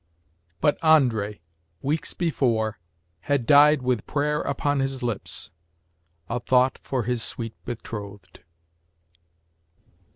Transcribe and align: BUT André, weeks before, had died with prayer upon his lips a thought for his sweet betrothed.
BUT 0.61 0.79
André, 0.81 1.41
weeks 1.83 2.15
before, 2.15 2.79
had 3.19 3.45
died 3.45 3.83
with 3.83 4.07
prayer 4.07 4.41
upon 4.41 4.79
his 4.79 5.03
lips 5.03 5.51
a 6.27 6.39
thought 6.39 6.79
for 6.81 7.03
his 7.03 7.21
sweet 7.21 7.53
betrothed. 7.65 8.39